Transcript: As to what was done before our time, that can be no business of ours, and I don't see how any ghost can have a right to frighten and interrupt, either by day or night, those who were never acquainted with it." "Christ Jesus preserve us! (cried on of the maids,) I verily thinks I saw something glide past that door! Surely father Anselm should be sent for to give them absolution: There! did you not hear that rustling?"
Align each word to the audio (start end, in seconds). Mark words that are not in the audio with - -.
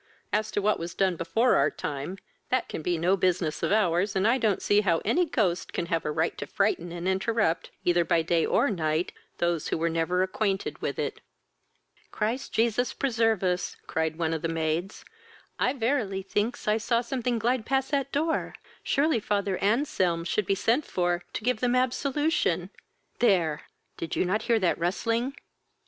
As 0.33 0.49
to 0.49 0.63
what 0.63 0.79
was 0.79 0.95
done 0.95 1.15
before 1.15 1.55
our 1.57 1.69
time, 1.69 2.17
that 2.49 2.67
can 2.67 2.81
be 2.81 2.97
no 2.97 3.15
business 3.15 3.61
of 3.61 3.71
ours, 3.71 4.15
and 4.15 4.27
I 4.27 4.39
don't 4.39 4.59
see 4.59 4.81
how 4.81 4.97
any 5.05 5.27
ghost 5.27 5.73
can 5.73 5.85
have 5.93 6.05
a 6.05 6.11
right 6.11 6.35
to 6.39 6.47
frighten 6.47 6.91
and 6.91 7.07
interrupt, 7.07 7.69
either 7.85 8.03
by 8.03 8.23
day 8.23 8.43
or 8.43 8.71
night, 8.71 9.11
those 9.37 9.67
who 9.67 9.77
were 9.77 9.91
never 9.91 10.23
acquainted 10.23 10.81
with 10.81 10.97
it." 10.97 11.21
"Christ 12.09 12.51
Jesus 12.51 12.93
preserve 12.93 13.43
us! 13.43 13.77
(cried 13.85 14.19
on 14.19 14.33
of 14.33 14.41
the 14.41 14.47
maids,) 14.47 15.05
I 15.59 15.73
verily 15.73 16.23
thinks 16.23 16.67
I 16.67 16.77
saw 16.77 17.01
something 17.01 17.37
glide 17.37 17.67
past 17.67 17.91
that 17.91 18.11
door! 18.11 18.55
Surely 18.81 19.19
father 19.19 19.59
Anselm 19.63 20.23
should 20.23 20.47
be 20.47 20.55
sent 20.55 20.83
for 20.83 21.23
to 21.33 21.43
give 21.43 21.59
them 21.59 21.75
absolution: 21.75 22.71
There! 23.19 23.65
did 23.97 24.15
you 24.15 24.25
not 24.25 24.41
hear 24.41 24.57
that 24.57 24.79
rustling?" 24.79 25.37